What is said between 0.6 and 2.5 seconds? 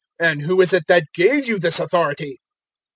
is it that gave you this authority?"